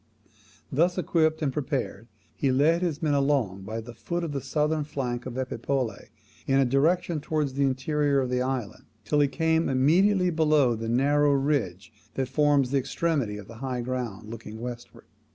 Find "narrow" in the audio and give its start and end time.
10.89-11.33